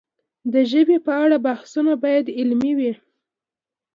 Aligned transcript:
د 0.53 0.55
ژبې 0.71 0.97
په 1.05 1.11
اړه 1.23 1.37
بحثونه 1.45 1.93
باید 2.03 2.25
علمي 2.37 2.71
وي. 2.77 2.93